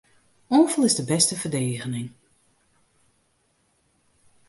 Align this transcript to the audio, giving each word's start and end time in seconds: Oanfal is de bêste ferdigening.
Oanfal 0.53 0.87
is 0.89 0.95
de 0.97 1.03
bêste 1.09 1.35
ferdigening. 1.41 2.09